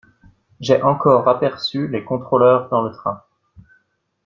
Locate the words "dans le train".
2.69-3.23